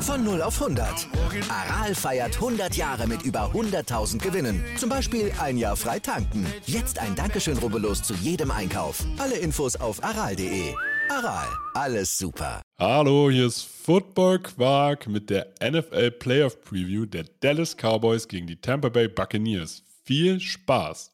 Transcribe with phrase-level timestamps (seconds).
[0.00, 1.08] Von 0 auf 100.
[1.50, 4.64] Aral feiert 100 Jahre mit über 100.000 Gewinnen.
[4.78, 6.46] Zum Beispiel ein Jahr frei tanken.
[6.64, 9.04] Jetzt ein Dankeschön, rubbellos zu jedem Einkauf.
[9.18, 10.72] Alle Infos auf aral.de.
[11.10, 12.62] Aral, alles super.
[12.78, 18.60] Hallo, hier ist Football Quark mit der NFL Playoff Preview der Dallas Cowboys gegen die
[18.60, 19.82] Tampa Bay Buccaneers.
[20.04, 21.12] Viel Spaß!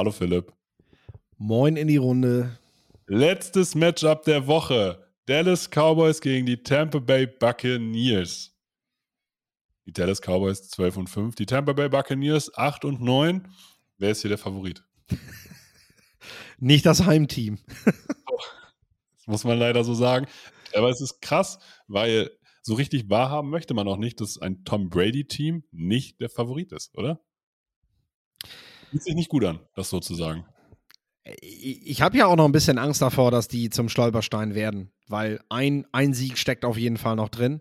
[0.00, 0.50] Hallo Philipp.
[1.36, 2.58] Moin in die Runde.
[3.06, 5.06] Letztes Matchup der Woche.
[5.26, 8.56] Dallas Cowboys gegen die Tampa Bay Buccaneers.
[9.84, 13.46] Die Dallas Cowboys 12 und 5, die Tampa Bay Buccaneers 8 und 9.
[13.98, 14.82] Wer ist hier der Favorit?
[16.58, 17.58] Nicht das Heimteam.
[19.18, 20.26] Das muss man leider so sagen.
[20.72, 21.58] Aber es ist krass,
[21.88, 22.30] weil
[22.62, 26.96] so richtig wahrhaben möchte man auch nicht, dass ein Tom Brady-Team nicht der Favorit ist,
[26.96, 27.20] oder?
[28.90, 30.44] Fühlt sich nicht gut an, das so zu sagen.
[31.40, 35.40] Ich habe ja auch noch ein bisschen Angst davor, dass die zum Stolperstein werden, weil
[35.48, 37.60] ein, ein Sieg steckt auf jeden Fall noch drin.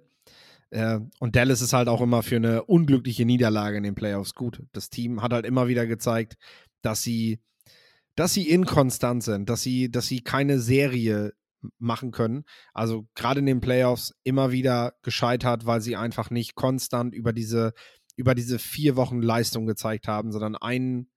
[0.71, 4.63] Äh, und Dallas ist halt auch immer für eine unglückliche Niederlage in den Playoffs gut.
[4.71, 6.35] Das Team hat halt immer wieder gezeigt,
[6.81, 7.39] dass sie,
[8.15, 11.33] dass sie inkonstant sind, dass sie, dass sie keine Serie
[11.77, 12.45] machen können.
[12.73, 17.73] Also gerade in den Playoffs immer wieder gescheitert, weil sie einfach nicht konstant über diese,
[18.15, 21.09] über diese vier Wochen Leistung gezeigt haben, sondern einen,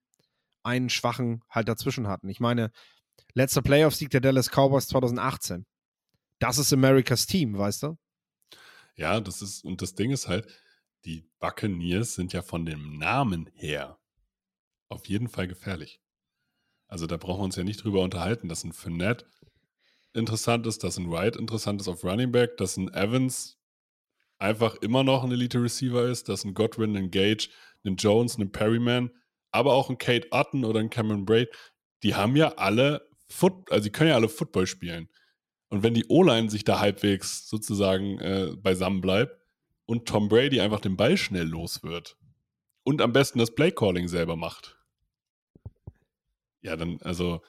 [0.63, 2.29] einen schwachen halt dazwischen hatten.
[2.29, 2.71] Ich meine,
[3.35, 5.67] letzter Playoff-Sieg der Dallas Cowboys 2018.
[6.39, 7.99] Das ist Americas Team, weißt du?
[8.97, 10.47] Ja, das ist, und das Ding ist halt,
[11.05, 13.99] die Buccaneers sind ja von dem Namen her
[14.89, 16.01] auf jeden Fall gefährlich.
[16.87, 19.25] Also da brauchen wir uns ja nicht drüber unterhalten, dass ein Fournette
[20.13, 23.59] interessant ist, dass ein Wright interessant ist auf Running Back, dass ein Evans
[24.39, 27.49] einfach immer noch ein Elite Receiver ist, dass ein Godwin, ein Gage,
[27.85, 29.11] ein Jones, ein Perryman,
[29.53, 31.51] aber auch ein Kate Otten oder ein Cameron Braid,
[32.03, 35.09] die haben ja alle Foot, also die können ja alle Football spielen.
[35.69, 39.39] Und wenn die O-Line sich da halbwegs sozusagen äh, beisammen bleibt
[39.87, 42.19] und Tom Brady einfach den Ball schnell los wird
[42.83, 44.79] und am besten das Play-Calling selber macht,
[46.63, 47.43] ja, dann, also,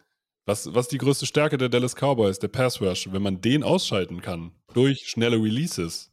[0.46, 4.22] was, was die größte Stärke der Dallas Cowboys, der Pass Rush, wenn man den ausschalten
[4.22, 6.10] kann durch schnelle Releases,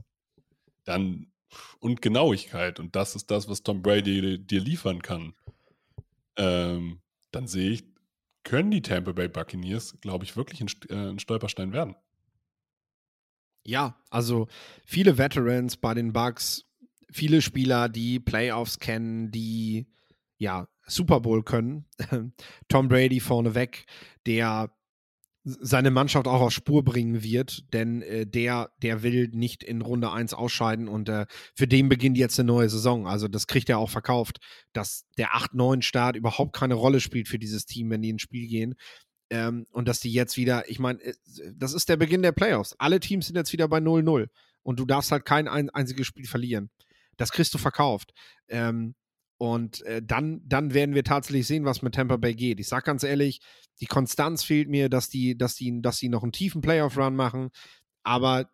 [0.84, 1.32] dann
[1.80, 5.34] und Genauigkeit, und das ist das, was Tom Brady dir liefern kann,
[6.36, 7.84] ähm, dann sehe ich,
[8.44, 11.94] können die Tampa Bay Buccaneers, glaube ich, wirklich ein, äh, ein Stolperstein werden.
[13.64, 14.48] Ja, also
[14.86, 16.64] viele Veterans bei den Bucks,
[17.12, 19.86] viele Spieler, die Playoffs kennen, die
[20.38, 21.86] ja Super Bowl können.
[22.68, 23.86] Tom Brady vorneweg,
[24.26, 24.74] der
[25.60, 30.10] seine Mannschaft auch auf Spur bringen wird, denn äh, der, der will nicht in Runde
[30.10, 33.06] 1 ausscheiden und äh, für den beginnt jetzt eine neue Saison.
[33.06, 34.38] Also das kriegt er auch verkauft,
[34.72, 38.74] dass der 8-9-Start überhaupt keine Rolle spielt für dieses Team, wenn die ins Spiel gehen.
[39.30, 41.14] Ähm, und dass die jetzt wieder, ich meine, äh,
[41.54, 42.74] das ist der Beginn der Playoffs.
[42.78, 44.28] Alle Teams sind jetzt wieder bei 0-0
[44.62, 46.70] und du darfst halt kein ein, einziges Spiel verlieren.
[47.16, 48.12] Das kriegst du verkauft.
[48.48, 48.94] Ähm,
[49.40, 52.60] und äh, dann, dann werden wir tatsächlich sehen, was mit Tampa Bay geht.
[52.60, 53.40] Ich sag ganz ehrlich,
[53.80, 57.48] die Konstanz fehlt mir, dass die, dass die, dass die noch einen tiefen Playoff-Run machen.
[58.02, 58.50] Aber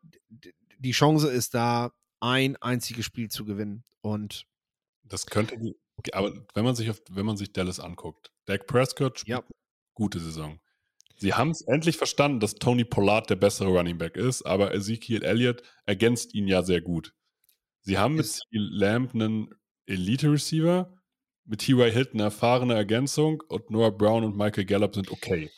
[0.78, 3.82] die Chance ist da, ein einziges Spiel zu gewinnen.
[4.00, 4.46] Und
[5.02, 5.58] das könnte,
[6.12, 9.44] aber wenn man sich auf, wenn man sich Dallas anguckt, Dak Prescott spielt ja.
[9.94, 10.60] gute Saison.
[11.16, 15.24] Sie haben es endlich verstanden, dass Tony Pollard der bessere Running Back ist, aber Ezekiel
[15.24, 17.12] Elliott ergänzt ihn ja sehr gut.
[17.80, 19.52] Sie haben mit Lamb einen
[19.86, 20.92] Elite-Receiver,
[21.44, 21.90] mit T.Y.
[21.90, 25.50] Hilton erfahrene Ergänzung und Noah Brown und Michael Gallup sind okay.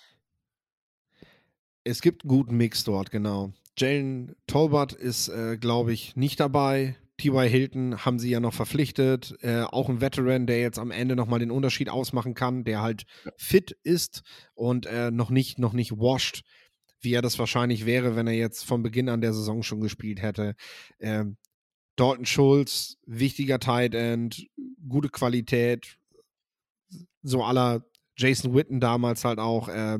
[1.84, 3.52] Es gibt einen guten Mix dort, genau.
[3.78, 6.96] Jalen Tolbert ist, äh, glaube ich, nicht dabei.
[7.16, 7.48] T.Y.
[7.48, 9.36] Hilton haben sie ja noch verpflichtet.
[9.40, 13.04] Äh, auch ein Veteran, der jetzt am Ende nochmal den Unterschied ausmachen kann, der halt
[13.24, 13.32] ja.
[13.36, 14.22] fit ist
[14.54, 16.42] und äh, noch nicht, noch nicht washed,
[17.00, 20.20] wie er das wahrscheinlich wäre, wenn er jetzt von Beginn an der Saison schon gespielt
[20.22, 20.54] hätte.
[21.00, 21.38] Ähm,
[21.98, 24.46] Dalton Schulz, wichtiger Tight End,
[24.88, 25.98] gute Qualität,
[27.22, 27.84] so aller
[28.16, 29.98] Jason Witten damals halt auch, äh,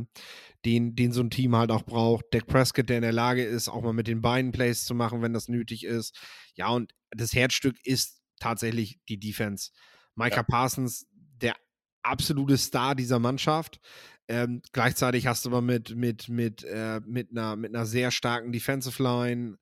[0.64, 2.26] den, den so ein Team halt auch braucht.
[2.32, 5.22] Dak Prescott, der in der Lage ist, auch mal mit den beiden Plays zu machen,
[5.22, 6.18] wenn das nötig ist.
[6.54, 9.70] Ja, und das Herzstück ist tatsächlich die Defense.
[10.14, 10.42] Micah ja.
[10.42, 11.54] Parsons, der
[12.02, 13.80] absolute Star dieser Mannschaft.
[14.28, 18.52] Ähm, gleichzeitig hast du aber mit, mit, mit, äh, mit, einer, mit einer sehr starken
[18.52, 19.56] Defensive Line,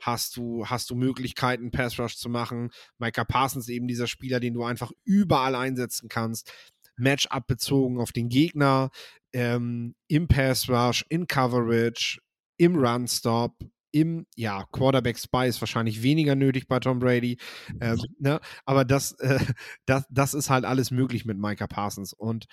[0.00, 2.70] hast du, hast du Möglichkeiten, Pass Rush zu machen.
[2.98, 6.52] Micah Parsons eben dieser Spieler, den du einfach überall einsetzen kannst.
[6.96, 8.90] Matchup bezogen auf den Gegner,
[9.32, 12.20] ähm, im Pass Rush, in Coverage,
[12.58, 13.56] im Run Stop,
[13.92, 17.38] im, ja, Quarterback Spy ist wahrscheinlich weniger nötig bei Tom Brady,
[17.80, 18.40] ähm, ne?
[18.64, 19.38] aber das, äh,
[19.86, 22.46] das, das ist halt alles möglich mit Micah Parsons und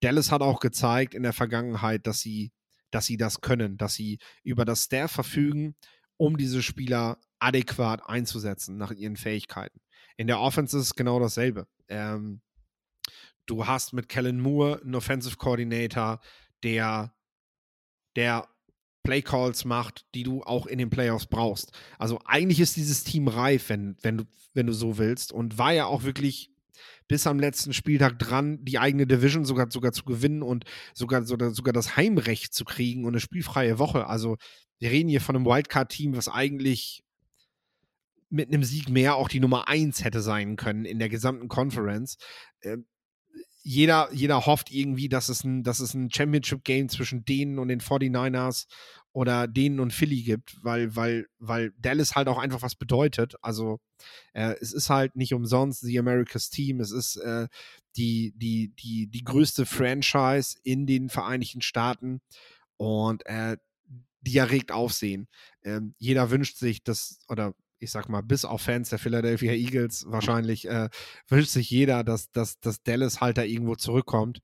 [0.00, 2.52] Dallas hat auch gezeigt in der Vergangenheit, dass sie,
[2.90, 5.74] dass sie das können, dass sie über das Staff verfügen,
[6.16, 9.80] um diese Spieler adäquat einzusetzen nach ihren Fähigkeiten.
[10.16, 11.66] In der Offense ist es genau dasselbe.
[11.88, 12.40] Ähm,
[13.46, 16.20] du hast mit Kellen Moore einen Offensive Coordinator,
[16.62, 17.14] der,
[18.16, 18.48] der
[19.04, 21.72] Play Calls macht, die du auch in den Playoffs brauchst.
[21.98, 24.24] Also eigentlich ist dieses Team reif, wenn, wenn, du,
[24.54, 25.32] wenn du so willst.
[25.32, 26.50] Und war ja auch wirklich
[27.06, 30.64] bis am letzten Spieltag dran, die eigene Division sogar, sogar zu gewinnen und
[30.94, 34.06] sogar, sogar, sogar das Heimrecht zu kriegen und eine spielfreie Woche.
[34.06, 34.36] Also
[34.78, 37.02] wir reden hier von einem Wildcard-Team, was eigentlich
[38.30, 42.18] mit einem Sieg mehr auch die Nummer 1 hätte sein können in der gesamten Conference.
[42.60, 42.78] Äh,
[43.62, 48.66] jeder, jeder hofft irgendwie, dass es ein, ein Championship-Game zwischen denen und den 49ers
[49.18, 53.34] oder denen und Philly gibt, weil, weil, weil Dallas halt auch einfach was bedeutet.
[53.42, 53.80] Also
[54.32, 57.48] äh, es ist halt nicht umsonst The America's Team, es ist äh,
[57.96, 62.20] die, die, die, die größte Franchise in den Vereinigten Staaten
[62.76, 63.56] und äh,
[64.20, 65.26] die erregt Aufsehen.
[65.64, 70.04] Ähm, jeder wünscht sich, dass, oder ich sag mal, bis auf Fans der Philadelphia Eagles
[70.06, 70.90] wahrscheinlich äh,
[71.26, 74.42] wünscht sich jeder, dass, dass, dass Dallas halt da irgendwo zurückkommt.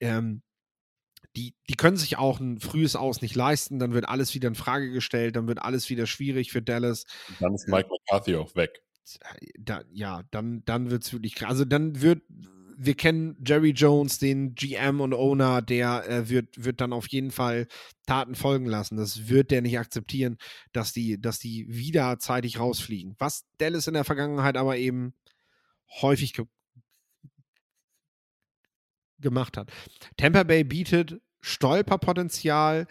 [0.00, 0.42] Ähm,
[1.36, 4.54] die, die können sich auch ein frühes Aus nicht leisten, dann wird alles wieder in
[4.54, 7.04] Frage gestellt, dann wird alles wieder schwierig für Dallas.
[7.38, 8.82] Dann ist Mike McCarthy auch weg.
[9.58, 12.22] Da, ja, dann, dann wird es wirklich Also dann wird,
[12.76, 17.30] wir kennen Jerry Jones, den GM und Owner, der äh, wird, wird dann auf jeden
[17.30, 17.66] Fall
[18.06, 18.96] Taten folgen lassen.
[18.96, 20.38] Das wird der nicht akzeptieren,
[20.72, 23.16] dass die, dass die wieder zeitig rausfliegen.
[23.18, 25.14] Was Dallas in der Vergangenheit aber eben
[26.00, 26.46] häufig ge
[29.20, 29.70] gemacht hat.
[30.16, 32.86] Tampa Bay bietet Stolperpotenzial,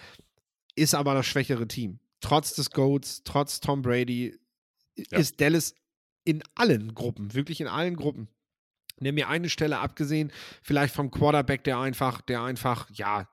[0.75, 1.99] ist aber das schwächere Team.
[2.21, 4.37] Trotz des Goats, trotz Tom Brady,
[4.95, 5.17] ja.
[5.17, 5.75] ist Dallas
[6.25, 8.27] in allen Gruppen, wirklich in allen Gruppen
[9.01, 10.31] Nimm mir eine Stelle abgesehen,
[10.61, 13.29] vielleicht vom Quarterback, der einfach, der einfach, ja,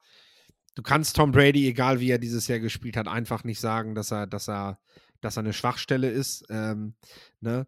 [0.75, 4.13] du kannst Tom Brady, egal wie er dieses Jahr gespielt hat, einfach nicht sagen, dass
[4.13, 4.79] er, dass er,
[5.27, 6.45] dass er eine Schwachstelle ist.
[6.49, 6.95] Ähm,
[7.41, 7.67] ne?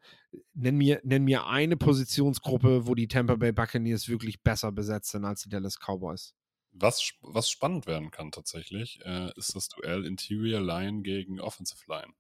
[0.55, 5.25] nenn, mir, nenn mir eine Positionsgruppe, wo die Tampa Bay Buccaneers wirklich besser besetzt sind
[5.25, 6.35] als die Dallas Cowboys.
[6.71, 12.13] Was, was spannend werden kann tatsächlich, äh, ist das Duell Interior Line gegen Offensive Line.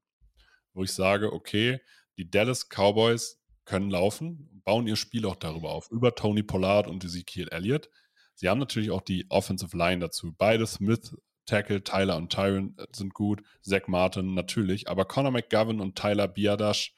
[0.75, 1.81] Wo ich sage, okay,
[2.17, 7.05] die Dallas Cowboys können laufen, bauen ihr Spiel auch darüber auf, über Tony Pollard und
[7.05, 7.91] Ezekiel Elliott.
[8.35, 10.35] Sie haben natürlich auch die Offensive Line dazu.
[10.37, 11.15] Beide Smith,
[11.49, 13.43] Tackle, Tyler und Tyron äh, sind gut.
[13.63, 16.95] Zach Martin natürlich, aber Conor McGovern und Tyler Biadasch,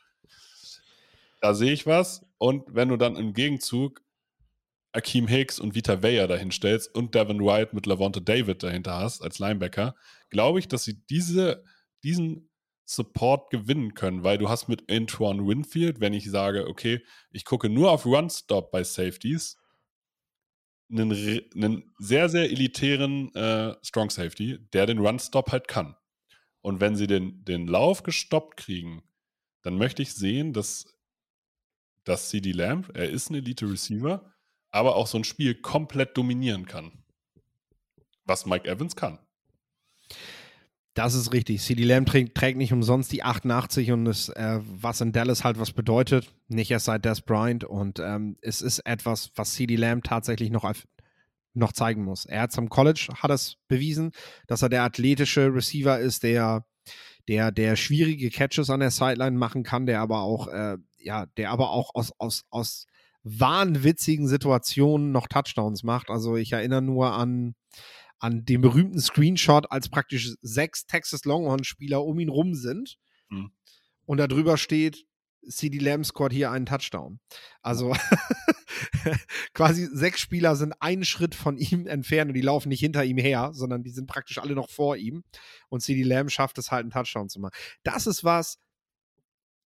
[1.41, 2.27] da sehe ich was.
[2.39, 4.03] Und wenn du dann im Gegenzug
[4.93, 9.23] Akeem Hicks und Vita Weyer dahin stellst und Devin White mit Lavonte David dahinter hast
[9.23, 9.95] als Linebacker,
[10.31, 11.65] glaube ich, dass sie diese,
[12.03, 12.51] diesen
[12.87, 17.69] Support gewinnen können, weil du hast mit Antoine Winfield, wenn ich sage, okay, ich gucke
[17.69, 19.57] nur auf Run-Stop bei Safeties,
[20.91, 21.13] einen,
[21.55, 25.97] einen sehr, sehr elitären äh, Strong Safety, der den Run-Stop halt kann.
[26.63, 29.03] Und wenn sie den, den Lauf gestoppt kriegen,
[29.63, 30.87] dann möchte ich sehen, dass,
[32.05, 34.33] dass CD Lamb, er ist ein Elite-Receiver,
[34.71, 37.05] aber auch so ein Spiel komplett dominieren kann.
[38.25, 39.19] Was Mike Evans kann.
[40.95, 41.63] Das ist richtig.
[41.63, 45.59] CD Lamb trägt, trägt, nicht umsonst die 88 und ist, äh, was in Dallas halt
[45.59, 46.33] was bedeutet.
[46.49, 47.65] Nicht erst seit Des Bryant.
[47.65, 50.71] Und ähm, es ist etwas, was CD Lamb tatsächlich noch,
[51.55, 52.27] noch zeigen muss.
[52.27, 54.11] Er hat am College hat es bewiesen,
[54.49, 56.65] dass er der athletische Receiver ist, der,
[57.29, 61.51] der, der schwierige Catches an der Sideline machen kann, der aber auch, äh, ja, der
[61.51, 62.87] aber auch aus, aus, aus
[63.23, 66.11] wahnwitzigen Situationen noch Touchdowns macht.
[66.11, 67.55] Also ich erinnere nur an
[68.21, 72.99] an dem berühmten Screenshot, als praktisch sechs Texas Longhorn-Spieler um ihn rum sind.
[73.31, 73.51] Mhm.
[74.05, 75.07] Und da drüber steht,
[75.49, 77.19] CD Lamb scored hier einen Touchdown.
[77.63, 77.95] Also
[79.55, 83.17] quasi sechs Spieler sind einen Schritt von ihm entfernt und die laufen nicht hinter ihm
[83.17, 85.25] her, sondern die sind praktisch alle noch vor ihm.
[85.71, 87.55] Und CD Lamb schafft es halt, einen Touchdown zu machen.
[87.83, 88.59] Das ist was,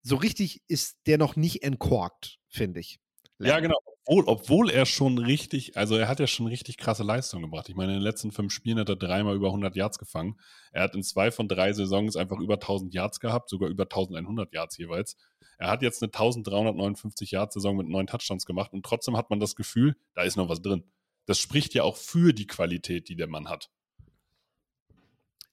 [0.04, 3.00] so richtig ist der noch nicht entkorkt, finde ich.
[3.38, 3.50] Lamb.
[3.50, 3.77] Ja, genau
[4.08, 7.68] obwohl, obwohl er schon richtig, also er hat ja schon richtig krasse Leistungen gebracht.
[7.68, 10.40] Ich meine, in den letzten fünf Spielen hat er dreimal über 100 Yards gefangen.
[10.72, 14.54] Er hat in zwei von drei Saisons einfach über 1000 Yards gehabt, sogar über 1100
[14.54, 15.18] Yards jeweils.
[15.58, 19.42] Er hat jetzt eine 1359 Yards Saison mit neun Touchdowns gemacht und trotzdem hat man
[19.42, 20.84] das Gefühl, da ist noch was drin.
[21.26, 23.70] das spricht ja auch für die Qualität, die der Mann hat.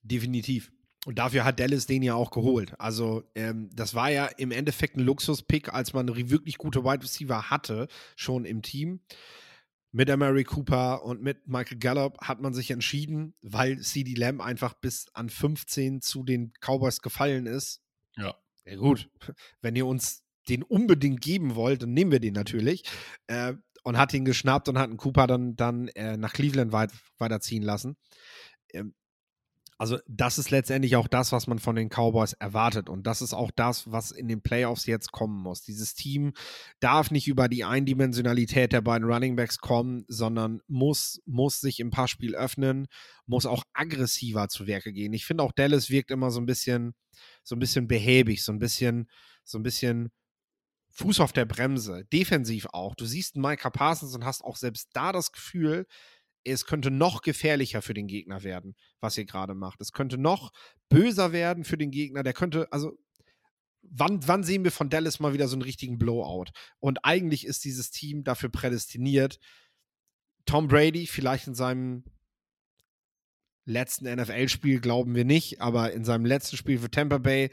[0.02, 0.70] Definitiv.
[1.04, 2.74] Und dafür hat Dallas den ja auch geholt.
[2.78, 7.50] Also, ähm, das war ja im Endeffekt ein Luxus-Pick, als man wirklich gute Wide Receiver
[7.50, 9.00] hatte, schon im Team.
[9.92, 14.74] Mit Mary Cooper und mit Michael Gallup hat man sich entschieden, weil CD Lamb einfach
[14.74, 17.80] bis an 15 zu den Cowboys gefallen ist.
[18.16, 18.34] Ja.
[18.64, 19.08] Ja, gut.
[19.60, 22.82] Wenn ihr uns den unbedingt geben wollt, dann nehmen wir den natürlich.
[23.26, 26.90] Äh, und hat ihn geschnappt und hat einen Cooper dann, dann äh, nach Cleveland weit,
[27.18, 27.96] weiterziehen lassen.
[28.72, 28.94] Ähm,
[29.76, 32.88] also das ist letztendlich auch das, was man von den Cowboys erwartet.
[32.88, 35.62] Und das ist auch das, was in den Playoffs jetzt kommen muss.
[35.62, 36.32] Dieses Team
[36.80, 42.36] darf nicht über die Eindimensionalität der beiden Runningbacks kommen, sondern muss, muss sich im Passspiel
[42.36, 42.86] öffnen,
[43.26, 45.12] muss auch aggressiver zu Werke gehen.
[45.12, 46.94] Ich finde auch Dallas wirkt immer so ein bisschen,
[47.42, 49.08] so ein bisschen behäbig, so ein bisschen,
[49.42, 50.12] so ein bisschen
[50.96, 52.94] Fuß auf der Bremse, defensiv auch.
[52.94, 55.86] Du siehst Micah Parsons und hast auch selbst da das Gefühl,
[56.44, 59.80] es könnte noch gefährlicher für den Gegner werden, was ihr gerade macht.
[59.80, 60.52] Es könnte noch
[60.88, 62.22] böser werden für den Gegner.
[62.22, 62.98] Der könnte, also,
[63.82, 66.50] wann, wann sehen wir von Dallas mal wieder so einen richtigen Blowout?
[66.80, 69.38] Und eigentlich ist dieses Team dafür prädestiniert.
[70.44, 72.04] Tom Brady, vielleicht in seinem
[73.64, 77.50] letzten NFL-Spiel, glauben wir nicht, aber in seinem letzten Spiel für Tampa Bay,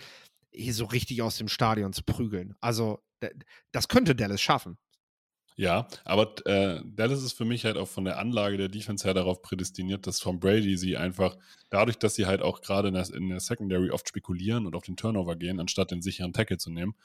[0.52, 2.56] hier so richtig aus dem Stadion zu prügeln.
[2.60, 3.00] Also,
[3.72, 4.78] das könnte Dallas schaffen.
[5.58, 9.14] Ja, aber äh, Dallas ist für mich halt auch von der Anlage der Defense her
[9.14, 11.38] darauf prädestiniert, dass Tom Brady sie einfach,
[11.70, 14.96] dadurch, dass sie halt auch gerade in, in der, Secondary oft spekulieren und auf den
[14.96, 16.96] Turnover gehen, anstatt den sicheren Tackle zu nehmen,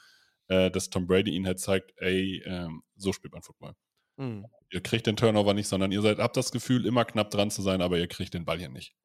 [0.47, 3.75] äh, dass Tom Brady ihnen halt zeigt, ey, ähm, so spielt man Football.
[4.17, 4.45] Mhm.
[4.69, 7.61] Ihr kriegt den Turnover nicht, sondern ihr seid, habt das Gefühl, immer knapp dran zu
[7.61, 8.95] sein, aber ihr kriegt den Ball hier nicht.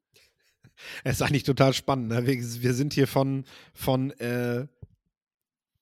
[1.04, 2.08] Es ist eigentlich total spannend.
[2.08, 2.26] Ne?
[2.26, 3.44] Wir, wir, sind hier von,
[3.74, 4.66] von äh,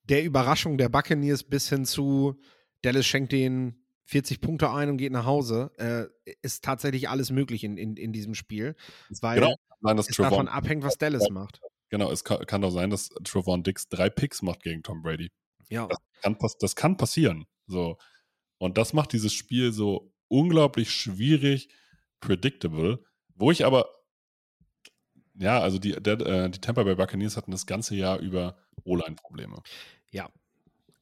[0.03, 2.39] der Überraschung der Buccaneers bis hin zu
[2.81, 7.63] Dallas schenkt den 40 Punkte ein und geht nach Hause, äh, ist tatsächlich alles möglich
[7.63, 8.75] in, in, in diesem Spiel,
[9.21, 9.55] weil genau.
[9.81, 11.61] Nein, es Trevon, davon abhängt, was Dallas macht.
[11.89, 15.31] Genau, es kann, kann doch sein, dass Trevon Dix drei Picks macht gegen Tom Brady.
[15.69, 15.87] Ja.
[15.87, 17.45] Das kann, das kann passieren.
[17.67, 17.97] So.
[18.59, 21.69] Und das macht dieses Spiel so unglaublich schwierig,
[22.19, 23.03] predictable,
[23.35, 23.89] wo ich aber,
[25.33, 29.61] ja, also die, der, äh, die Tampa Bay Buccaneers hatten das ganze Jahr über O-Line-Probleme.
[30.11, 30.29] Ja,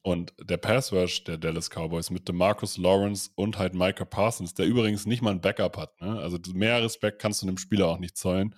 [0.02, 4.66] und der Pass Rush der Dallas Cowboys mit DeMarcus Lawrence und halt Micah Parsons, der
[4.66, 6.00] übrigens nicht mal ein Backup hat.
[6.00, 6.18] Ne?
[6.18, 8.54] Also mehr Respekt kannst du dem Spieler auch nicht zollen.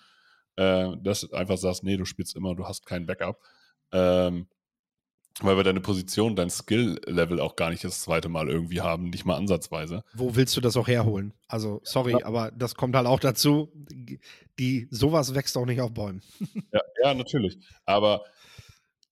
[0.57, 3.41] Äh, dass du einfach sagst, nee, du spielst immer, du hast keinen Backup.
[3.91, 4.47] Ähm,
[5.41, 9.25] weil wir deine Position, dein Skill-Level auch gar nicht das zweite Mal irgendwie haben, nicht
[9.25, 10.05] mal ansatzweise.
[10.13, 11.33] Wo willst du das auch herholen?
[11.49, 12.27] Also, sorry, ja.
[12.27, 13.73] aber das kommt halt auch dazu.
[14.59, 16.23] Die, sowas wächst auch nicht auf Bäumen.
[16.73, 17.59] Ja, ja, natürlich.
[17.87, 18.25] Aber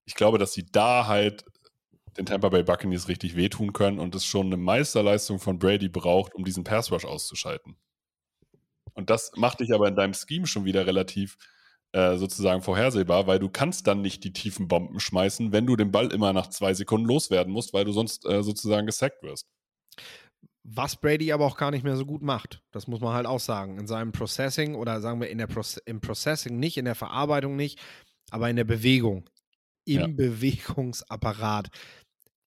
[0.04, 1.44] ich glaube, dass sie da halt
[2.16, 6.34] den Tampa Bay Buccaneers richtig wehtun können und es schon eine Meisterleistung von Brady braucht,
[6.34, 7.76] um diesen Pass Rush auszuschalten.
[8.94, 11.36] Und das macht dich aber in deinem Scheme schon wieder relativ
[11.92, 15.90] äh, sozusagen vorhersehbar, weil du kannst dann nicht die tiefen Bomben schmeißen, wenn du den
[15.90, 19.48] Ball immer nach zwei Sekunden loswerden musst, weil du sonst äh, sozusagen gesackt wirst.
[20.62, 22.62] Was Brady aber auch gar nicht mehr so gut macht.
[22.70, 23.78] Das muss man halt auch sagen.
[23.78, 27.56] In seinem Processing oder sagen wir in der Pro im Processing nicht, in der Verarbeitung
[27.56, 27.80] nicht,
[28.30, 29.28] aber in der Bewegung.
[29.84, 30.06] Im ja.
[30.06, 31.70] Bewegungsapparat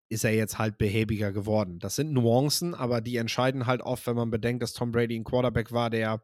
[0.10, 1.80] ist er jetzt halt behäbiger geworden.
[1.80, 5.24] Das sind Nuancen, aber die entscheiden halt oft, wenn man bedenkt, dass Tom Brady ein
[5.24, 6.24] Quarterback war, der,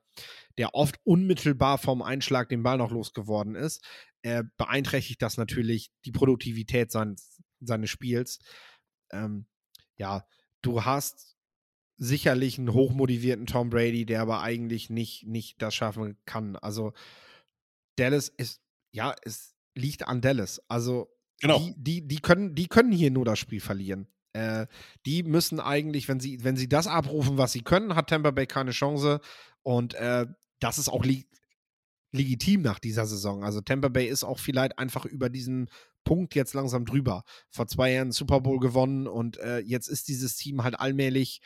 [0.57, 3.83] der oft unmittelbar vom Einschlag den Ball noch losgeworden ist,
[4.21, 8.39] äh, beeinträchtigt das natürlich die Produktivität seines, seines Spiels.
[9.11, 9.47] Ähm,
[9.97, 10.25] ja,
[10.61, 11.37] du hast
[11.97, 16.55] sicherlich einen hochmotivierten Tom Brady, der aber eigentlich nicht, nicht das schaffen kann.
[16.55, 16.93] Also
[17.97, 20.61] Dallas ist, ja, es liegt an Dallas.
[20.69, 21.59] Also Genau.
[21.59, 24.07] Die, die, die, können, die können hier nur das Spiel verlieren.
[24.33, 24.67] Äh,
[25.05, 28.45] die müssen eigentlich, wenn sie, wenn sie das abrufen, was sie können, hat Tampa Bay
[28.45, 29.21] keine Chance.
[29.63, 30.25] Und äh,
[30.59, 31.25] das ist auch li
[32.11, 33.43] legitim nach dieser Saison.
[33.43, 35.69] Also Tampa Bay ist auch vielleicht einfach über diesen
[36.03, 37.23] Punkt jetzt langsam drüber.
[37.51, 41.39] Vor zwei Jahren Super Bowl gewonnen und äh, jetzt ist dieses Team halt allmählich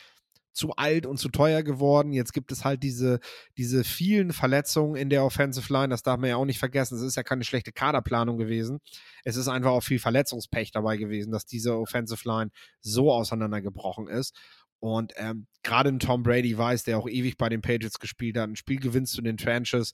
[0.53, 2.13] zu alt und zu teuer geworden.
[2.13, 3.19] Jetzt gibt es halt diese,
[3.57, 5.89] diese vielen Verletzungen in der Offensive Line.
[5.89, 6.95] Das darf man ja auch nicht vergessen.
[6.95, 8.79] Es ist ja keine schlechte Kaderplanung gewesen.
[9.23, 14.35] Es ist einfach auch viel Verletzungspech dabei gewesen, dass diese Offensive Line so auseinandergebrochen ist.
[14.79, 18.49] Und ähm, gerade ein Tom Brady weiß, der auch ewig bei den Patriots gespielt hat,
[18.49, 19.93] ein Spiel gewinnst du in den Trenches,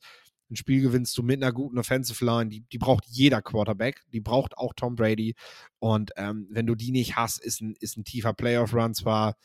[0.50, 4.20] ein Spiel gewinnst du mit einer guten Offensive Line, die, die braucht jeder Quarterback, die
[4.20, 5.36] braucht auch Tom Brady.
[5.78, 9.36] Und ähm, wenn du die nicht hast, ist ein, ist ein tiefer Playoff-Run zwar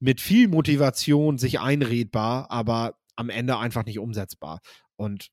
[0.00, 4.60] mit viel Motivation sich einredbar, aber am Ende einfach nicht umsetzbar.
[4.96, 5.30] Und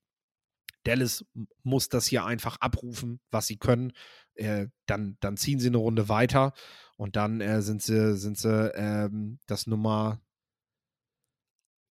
[0.84, 1.24] Dallas
[1.62, 3.92] muss das hier einfach abrufen, was sie können.
[4.34, 6.52] Äh, dann, dann ziehen sie eine Runde weiter
[6.96, 10.20] und dann äh, sind sie, sind sie ähm, das Nummer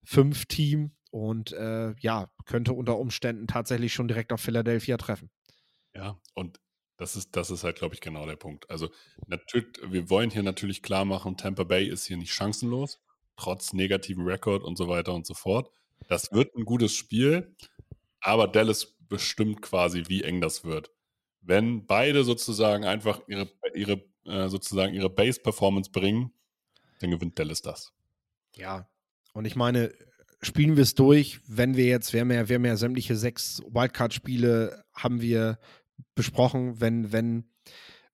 [0.05, 5.31] 5 Team und äh, ja, könnte unter Umständen tatsächlich schon direkt auf Philadelphia treffen.
[5.95, 6.61] Ja, und
[6.97, 8.69] das ist, das ist halt, glaube ich, genau der Punkt.
[8.71, 8.91] Also,
[9.27, 13.01] natürlich, wir wollen hier natürlich klar machen, Tampa Bay ist hier nicht chancenlos,
[13.37, 15.71] trotz negativen Rekord und so weiter und so fort.
[16.09, 17.55] Das wird ein gutes Spiel,
[18.21, 20.91] aber Dallas bestimmt quasi, wie eng das wird.
[21.41, 26.33] Wenn beide sozusagen einfach ihre, ihre, äh, sozusagen ihre Base-Performance bringen,
[27.01, 27.93] dann gewinnt Dallas das.
[28.55, 28.89] Ja,
[29.33, 29.93] und ich meine,
[30.41, 35.21] spielen wir es durch, wenn wir jetzt, ja, wir haben ja sämtliche sechs Wildcard-Spiele, haben
[35.21, 35.59] wir
[36.15, 37.51] besprochen, wenn, wenn,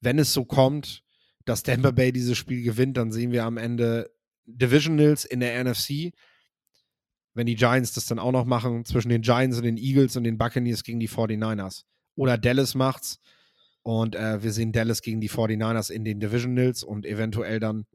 [0.01, 1.05] wenn es so kommt,
[1.45, 4.11] dass Tampa Bay dieses Spiel gewinnt, dann sehen wir am Ende
[4.47, 6.13] Divisionals in der NFC.
[7.35, 10.25] Wenn die Giants das dann auch noch machen, zwischen den Giants und den Eagles und
[10.25, 11.85] den Buccaneers gegen die 49ers.
[12.15, 13.19] Oder Dallas macht's
[13.83, 17.87] und äh, wir sehen Dallas gegen die 49ers in den Divisionals und eventuell dann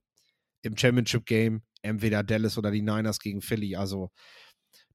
[0.63, 3.75] im Championship Game entweder Dallas oder die Niners gegen Philly.
[3.75, 4.11] Also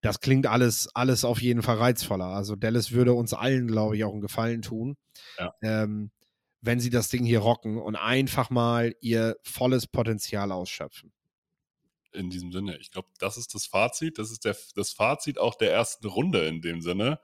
[0.03, 2.27] das klingt alles, alles auf jeden Fall reizvoller.
[2.27, 4.97] Also Dallas würde uns allen, glaube ich, auch einen Gefallen tun,
[5.39, 5.55] ja.
[5.63, 6.11] ähm,
[6.61, 11.13] wenn sie das Ding hier rocken und einfach mal ihr volles Potenzial ausschöpfen.
[12.13, 14.19] In diesem Sinne, ich glaube, das ist das Fazit.
[14.19, 17.21] Das ist der, das Fazit auch der ersten Runde in dem Sinne.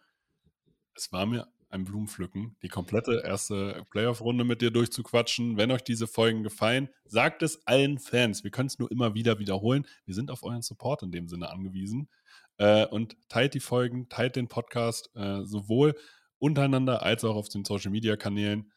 [0.95, 5.57] Es war mir ein Blumenpflücken, die komplette erste Playoff-Runde mit dir durchzuquatschen.
[5.57, 8.43] Wenn euch diese Folgen gefallen, sagt es allen Fans.
[8.45, 9.87] Wir können es nur immer wieder wiederholen.
[10.05, 12.09] Wir sind auf euren Support in dem Sinne angewiesen.
[12.57, 15.95] Äh, und teilt die Folgen, teilt den Podcast äh, sowohl
[16.39, 18.73] untereinander als auch auf den Social Media Kanälen.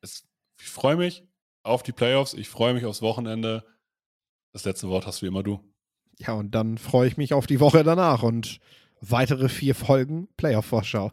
[0.00, 0.26] Es,
[0.60, 1.26] ich freue mich
[1.62, 3.64] auf die Playoffs, ich freue mich aufs Wochenende.
[4.52, 5.60] Das letzte Wort hast wie immer du.
[6.18, 8.60] Ja, und dann freue ich mich auf die Woche danach und
[9.00, 11.12] weitere vier Folgen Playoff-Vorschau.